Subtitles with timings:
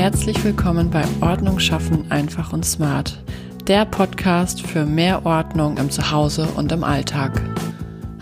[0.00, 3.22] Herzlich willkommen bei Ordnung schaffen einfach und smart,
[3.66, 7.42] der Podcast für mehr Ordnung im Zuhause und im Alltag.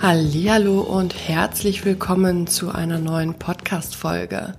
[0.03, 4.55] Hallo und herzlich willkommen zu einer neuen Podcast Folge.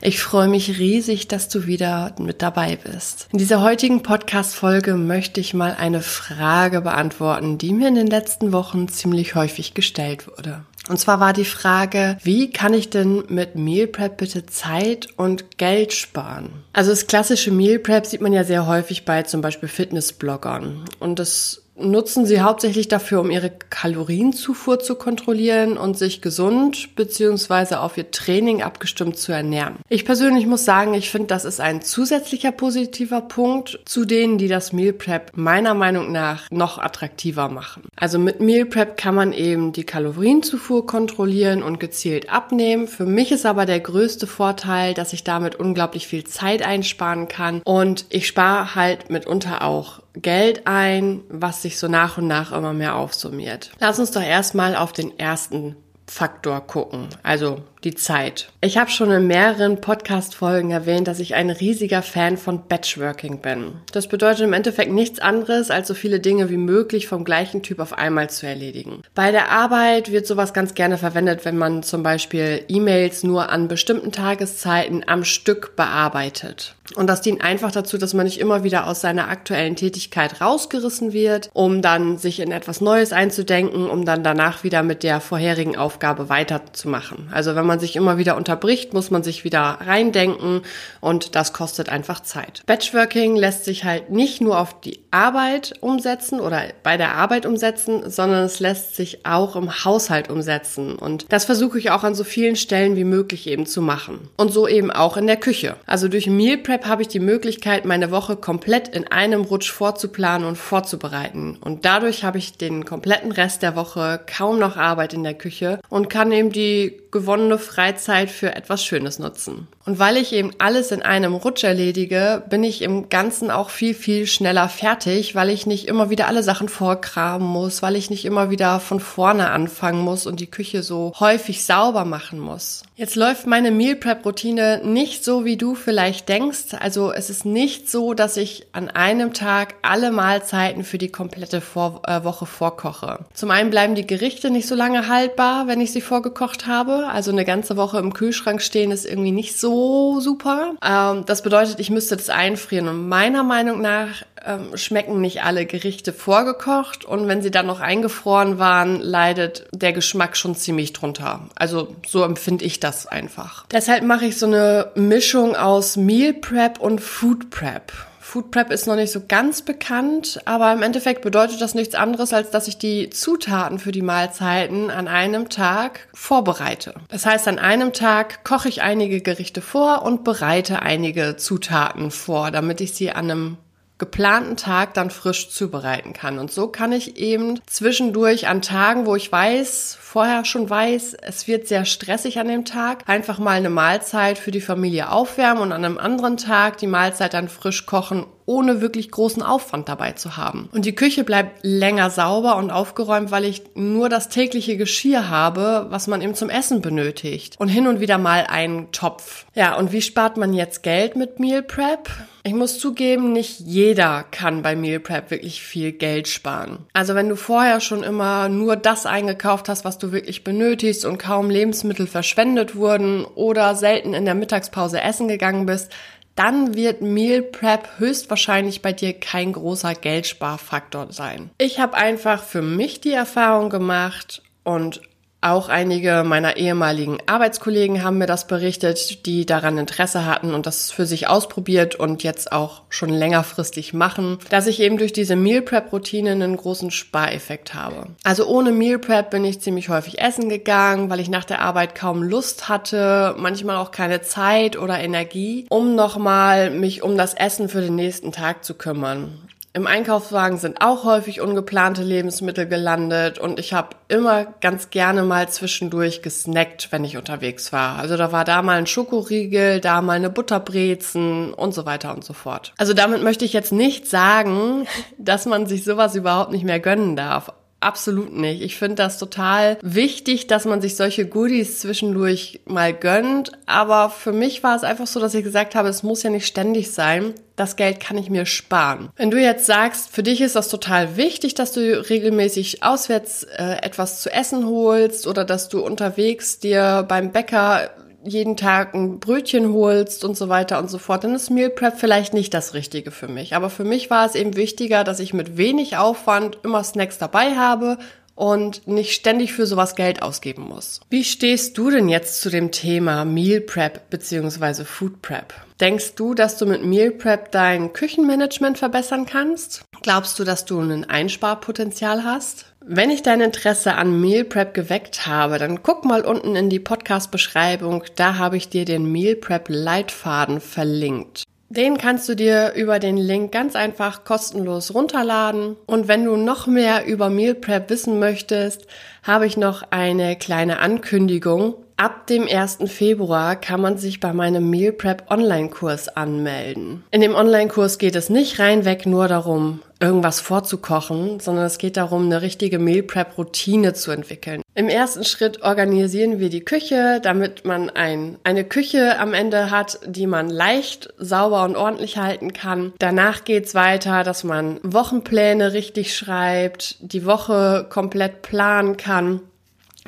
[0.00, 3.28] Ich freue mich riesig, dass du wieder mit dabei bist.
[3.32, 8.06] In dieser heutigen Podcast Folge möchte ich mal eine Frage beantworten, die mir in den
[8.06, 10.62] letzten Wochen ziemlich häufig gestellt wurde.
[10.92, 15.56] Und zwar war die Frage, wie kann ich denn mit Meal Prep bitte Zeit und
[15.56, 16.50] Geld sparen?
[16.74, 20.84] Also das klassische Meal Prep sieht man ja sehr häufig bei zum Beispiel Fitnessbloggern.
[21.00, 27.76] Und das nutzen sie hauptsächlich dafür, um ihre Kalorienzufuhr zu kontrollieren und sich gesund bzw.
[27.76, 29.76] auf ihr Training abgestimmt zu ernähren.
[29.88, 34.48] Ich persönlich muss sagen, ich finde, das ist ein zusätzlicher positiver Punkt zu denen, die
[34.48, 37.84] das Meal Prep meiner Meinung nach noch attraktiver machen.
[37.96, 42.86] Also mit Meal Prep kann man eben die Kalorienzufuhr kontrollieren und gezielt abnehmen.
[42.86, 47.62] Für mich ist aber der größte Vorteil, dass ich damit unglaublich viel Zeit einsparen kann
[47.64, 52.72] und ich spare halt mitunter auch Geld ein, was sich so nach und nach immer
[52.72, 53.72] mehr aufsummiert.
[53.80, 58.48] Lass uns doch erstmal auf den ersten Faktor gucken, also die Zeit.
[58.60, 63.72] Ich habe schon in mehreren Podcast-Folgen erwähnt, dass ich ein riesiger Fan von Batchworking bin.
[63.92, 67.80] Das bedeutet im Endeffekt nichts anderes, als so viele Dinge wie möglich vom gleichen Typ
[67.80, 69.02] auf einmal zu erledigen.
[69.14, 73.68] Bei der Arbeit wird sowas ganz gerne verwendet, wenn man zum Beispiel E-Mails nur an
[73.68, 76.76] bestimmten Tageszeiten am Stück bearbeitet.
[76.94, 81.12] Und das dient einfach dazu, dass man nicht immer wieder aus seiner aktuellen Tätigkeit rausgerissen
[81.12, 85.76] wird, um dann sich in etwas Neues einzudenken, um dann danach wieder mit der vorherigen
[85.76, 87.28] Aufgabe weiterzumachen.
[87.32, 90.60] Also wenn man man sich immer wieder unterbricht, muss man sich wieder reindenken
[91.00, 92.62] und das kostet einfach Zeit.
[92.66, 98.10] Batchworking lässt sich halt nicht nur auf die Arbeit umsetzen oder bei der Arbeit umsetzen,
[98.10, 102.24] sondern es lässt sich auch im Haushalt umsetzen und das versuche ich auch an so
[102.24, 104.28] vielen Stellen wie möglich eben zu machen.
[104.36, 105.76] Und so eben auch in der Küche.
[105.86, 110.46] Also durch Meal Prep habe ich die Möglichkeit, meine Woche komplett in einem Rutsch vorzuplanen
[110.46, 111.56] und vorzubereiten.
[111.58, 115.80] Und dadurch habe ich den kompletten Rest der Woche kaum noch Arbeit in der Küche
[115.88, 119.68] und kann eben die gewonnene Freizeit für etwas Schönes nutzen.
[119.84, 123.94] Und weil ich eben alles in einem Rutsch erledige, bin ich im Ganzen auch viel,
[123.94, 128.24] viel schneller fertig, weil ich nicht immer wieder alle Sachen vorkramen muss, weil ich nicht
[128.24, 132.82] immer wieder von vorne anfangen muss und die Küche so häufig sauber machen muss.
[132.94, 136.74] Jetzt läuft meine Meal Prep Routine nicht so, wie du vielleicht denkst.
[136.78, 141.60] Also es ist nicht so, dass ich an einem Tag alle Mahlzeiten für die komplette
[141.60, 143.20] Vor äh, Woche vorkoche.
[143.34, 147.08] Zum einen bleiben die Gerichte nicht so lange haltbar, wenn ich sie vorgekocht habe.
[147.08, 150.74] Also eine ganze Woche im Kühlschrank stehen ist irgendwie nicht so super.
[150.82, 152.88] Ähm, das bedeutet, ich müsste das einfrieren.
[152.88, 157.04] Und meiner Meinung nach ähm, schmecken nicht alle Gerichte vorgekocht.
[157.04, 161.48] Und wenn sie dann noch eingefroren waren, leidet der Geschmack schon ziemlich drunter.
[161.54, 163.66] Also so empfinde ich das einfach.
[163.70, 167.92] Deshalb mache ich so eine Mischung aus Meal Prep und Food Prep.
[168.32, 172.32] Food Prep ist noch nicht so ganz bekannt, aber im Endeffekt bedeutet das nichts anderes,
[172.32, 176.94] als dass ich die Zutaten für die Mahlzeiten an einem Tag vorbereite.
[177.08, 182.50] Das heißt, an einem Tag koche ich einige Gerichte vor und bereite einige Zutaten vor,
[182.50, 183.56] damit ich sie an einem
[184.02, 186.40] geplanten Tag dann frisch zubereiten kann.
[186.40, 191.46] Und so kann ich eben zwischendurch an Tagen, wo ich weiß, vorher schon weiß, es
[191.46, 195.70] wird sehr stressig an dem Tag, einfach mal eine Mahlzeit für die Familie aufwärmen und
[195.70, 200.36] an einem anderen Tag die Mahlzeit dann frisch kochen, ohne wirklich großen Aufwand dabei zu
[200.36, 200.68] haben.
[200.72, 205.86] Und die Küche bleibt länger sauber und aufgeräumt, weil ich nur das tägliche Geschirr habe,
[205.90, 207.54] was man eben zum Essen benötigt.
[207.60, 209.46] Und hin und wieder mal einen Topf.
[209.54, 212.10] Ja, und wie spart man jetzt Geld mit Meal Prep?
[212.44, 216.86] Ich muss zugeben, nicht jeder kann bei Meal Prep wirklich viel Geld sparen.
[216.92, 221.18] Also wenn du vorher schon immer nur das eingekauft hast, was du wirklich benötigst und
[221.18, 225.92] kaum Lebensmittel verschwendet wurden oder selten in der Mittagspause essen gegangen bist,
[226.34, 231.50] dann wird Meal Prep höchstwahrscheinlich bei dir kein großer Geldsparfaktor sein.
[231.58, 235.00] Ich habe einfach für mich die Erfahrung gemacht und
[235.42, 240.92] auch einige meiner ehemaligen Arbeitskollegen haben mir das berichtet, die daran Interesse hatten und das
[240.92, 245.62] für sich ausprobiert und jetzt auch schon längerfristig machen, dass ich eben durch diese Meal
[245.62, 248.06] Prep Routine einen großen Spareffekt habe.
[248.22, 251.96] Also ohne Meal Prep bin ich ziemlich häufig essen gegangen, weil ich nach der Arbeit
[251.96, 257.68] kaum Lust hatte, manchmal auch keine Zeit oder Energie, um nochmal mich um das Essen
[257.68, 259.40] für den nächsten Tag zu kümmern.
[259.74, 265.48] Im Einkaufswagen sind auch häufig ungeplante Lebensmittel gelandet und ich habe immer ganz gerne mal
[265.48, 267.98] zwischendurch gesnackt, wenn ich unterwegs war.
[267.98, 272.22] Also da war da mal ein Schokoriegel, da mal eine Butterbrezen und so weiter und
[272.22, 272.74] so fort.
[272.76, 274.86] Also damit möchte ich jetzt nicht sagen,
[275.18, 277.50] dass man sich sowas überhaupt nicht mehr gönnen darf.
[277.82, 278.62] Absolut nicht.
[278.62, 283.52] Ich finde das total wichtig, dass man sich solche Goodies zwischendurch mal gönnt.
[283.66, 286.46] Aber für mich war es einfach so, dass ich gesagt habe, es muss ja nicht
[286.46, 287.34] ständig sein.
[287.56, 289.10] Das Geld kann ich mir sparen.
[289.16, 293.76] Wenn du jetzt sagst, für dich ist das total wichtig, dass du regelmäßig auswärts äh,
[293.82, 297.90] etwas zu essen holst oder dass du unterwegs dir beim Bäcker
[298.24, 301.98] jeden Tag ein Brötchen holst und so weiter und so fort, dann ist Meal Prep
[301.98, 303.54] vielleicht nicht das Richtige für mich.
[303.54, 307.56] Aber für mich war es eben wichtiger, dass ich mit wenig Aufwand immer Snacks dabei
[307.56, 307.98] habe
[308.34, 311.00] und nicht ständig für sowas Geld ausgeben muss.
[311.10, 314.84] Wie stehst du denn jetzt zu dem Thema Meal Prep bzw.
[314.84, 315.52] Food Prep?
[315.80, 319.82] Denkst du, dass du mit Meal Prep dein Küchenmanagement verbessern kannst?
[320.02, 322.71] Glaubst du, dass du ein Einsparpotenzial hast?
[322.84, 326.80] Wenn ich dein Interesse an Meal Prep geweckt habe, dann guck mal unten in die
[326.80, 331.44] Podcast-Beschreibung, da habe ich dir den Meal Prep Leitfaden verlinkt.
[331.68, 335.76] Den kannst du dir über den Link ganz einfach kostenlos runterladen.
[335.86, 338.88] Und wenn du noch mehr über Meal Prep wissen möchtest,
[339.22, 341.74] habe ich noch eine kleine Ankündigung.
[342.02, 342.78] Ab dem 1.
[342.86, 347.04] Februar kann man sich bei meinem Meal Prep Online-Kurs anmelden.
[347.12, 352.24] In dem Online-Kurs geht es nicht reinweg nur darum, irgendwas vorzukochen, sondern es geht darum,
[352.24, 354.62] eine richtige Meal Prep Routine zu entwickeln.
[354.74, 360.00] Im ersten Schritt organisieren wir die Küche, damit man ein, eine Küche am Ende hat,
[360.04, 362.94] die man leicht, sauber und ordentlich halten kann.
[362.98, 369.42] Danach geht's weiter, dass man Wochenpläne richtig schreibt, die Woche komplett planen kann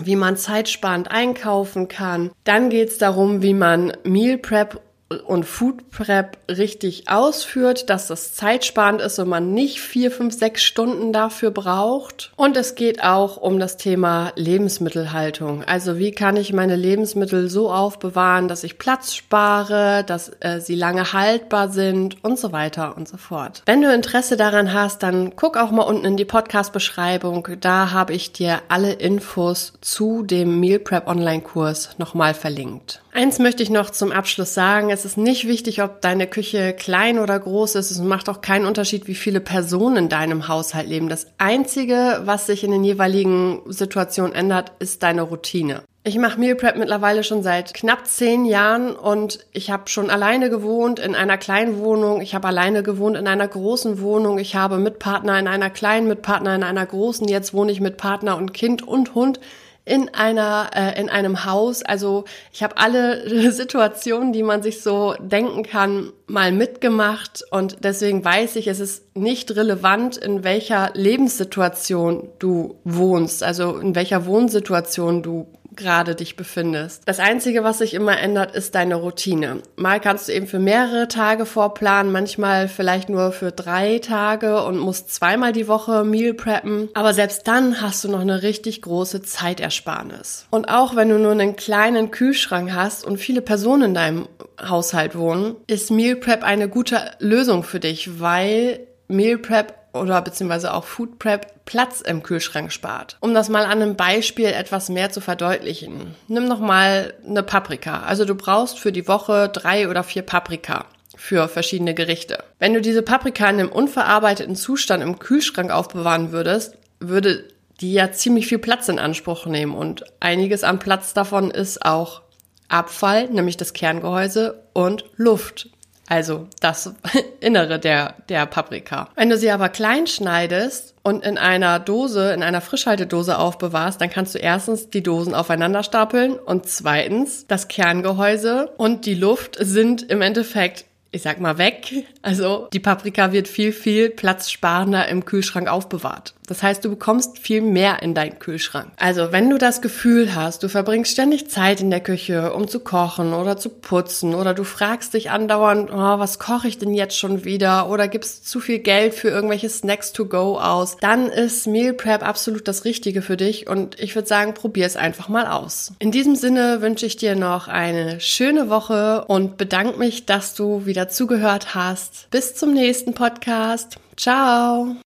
[0.01, 2.31] wie man zeitsparend einkaufen kann.
[2.45, 4.81] Dann geht es darum, wie man Meal Prep
[5.27, 10.63] und Food Prep richtig ausführt, dass das zeitsparend ist und man nicht vier, fünf, sechs
[10.63, 12.33] Stunden dafür braucht.
[12.37, 15.63] Und es geht auch um das Thema Lebensmittelhaltung.
[15.65, 20.75] Also wie kann ich meine Lebensmittel so aufbewahren, dass ich Platz spare, dass äh, sie
[20.75, 23.63] lange haltbar sind und so weiter und so fort.
[23.67, 27.49] Wenn du Interesse daran hast, dann guck auch mal unten in die Podcast-Beschreibung.
[27.61, 33.03] Da habe ich dir alle Infos zu dem Meal Prep Online-Kurs nochmal verlinkt.
[33.13, 34.91] Eins möchte ich noch zum Abschluss sagen.
[34.95, 37.91] Es ist nicht wichtig, ob deine Küche klein oder groß ist.
[37.91, 41.09] Es macht auch keinen Unterschied, wie viele Personen in deinem Haushalt leben.
[41.09, 45.83] Das Einzige, was sich in den jeweiligen Situationen ändert, ist deine Routine.
[46.05, 50.49] Ich mache Meal Prep mittlerweile schon seit knapp zehn Jahren und ich habe schon alleine
[50.49, 52.21] gewohnt in einer kleinen Wohnung.
[52.21, 54.39] Ich habe alleine gewohnt in einer großen Wohnung.
[54.39, 57.27] Ich habe Mitpartner in einer kleinen, Mitpartner in einer großen.
[57.27, 59.41] Jetzt wohne ich mit Partner und Kind und Hund
[59.85, 61.83] in einer äh, in einem Haus.
[61.83, 68.25] Also ich habe alle Situationen, die man sich so denken kann, mal mitgemacht und deswegen
[68.25, 75.23] weiß ich, es ist nicht relevant, in welcher Lebenssituation du wohnst, also in welcher Wohnsituation
[75.23, 77.03] du gerade dich befindest.
[77.07, 79.63] Das Einzige, was sich immer ändert, ist deine Routine.
[79.77, 84.79] Mal kannst du eben für mehrere Tage vorplanen, manchmal vielleicht nur für drei Tage und
[84.79, 86.89] musst zweimal die Woche Meal preppen.
[86.95, 90.47] Aber selbst dann hast du noch eine richtig große Zeitersparnis.
[90.51, 94.29] Und auch wenn du nur einen kleinen Kühlschrank hast und viele Personen in deinem
[94.61, 100.75] Haushalt wohnen, ist Meal Prep eine gute Lösung für dich, weil Meal Prep oder beziehungsweise
[100.75, 103.17] auch Food Prep Platz im Kühlschrank spart.
[103.21, 106.15] Um das mal an einem Beispiel etwas mehr zu verdeutlichen.
[106.29, 108.01] Nimm noch mal eine Paprika.
[108.01, 110.87] Also du brauchst für die Woche drei oder vier Paprika
[111.17, 112.45] für verschiedene Gerichte.
[112.59, 117.45] Wenn du diese Paprika in einem unverarbeiteten Zustand im Kühlschrank aufbewahren würdest, würde
[117.81, 122.23] die ja ziemlich viel Platz in Anspruch nehmen und einiges an Platz davon ist auch
[122.69, 125.71] Abfall, nämlich das Kerngehäuse und Luft,
[126.09, 126.95] also das
[127.41, 129.09] Innere der, der Paprika.
[129.15, 134.11] Wenn du sie aber klein schneidest und in einer Dose, in einer Frischhaltedose aufbewahrst, dann
[134.11, 140.03] kannst du erstens die Dosen aufeinander stapeln und zweitens das Kerngehäuse und die Luft sind
[140.11, 142.07] im Endeffekt ich sag mal, weg.
[142.23, 146.35] Also die Paprika wird viel, viel platzsparender im Kühlschrank aufbewahrt.
[146.47, 148.93] Das heißt, du bekommst viel mehr in deinen Kühlschrank.
[148.97, 152.81] Also wenn du das Gefühl hast, du verbringst ständig Zeit in der Küche, um zu
[152.81, 157.19] kochen oder zu putzen oder du fragst dich andauernd, oh, was koche ich denn jetzt
[157.19, 161.67] schon wieder oder gibst zu viel Geld für irgendwelche Snacks to go aus, dann ist
[161.67, 165.47] Meal Prep absolut das Richtige für dich und ich würde sagen, probier es einfach mal
[165.47, 165.93] aus.
[165.99, 170.85] In diesem Sinne wünsche ich dir noch eine schöne Woche und bedanke mich, dass du
[170.85, 172.29] wieder zugehört hast.
[172.31, 173.99] Bis zum nächsten Podcast.
[174.17, 174.97] Ciao.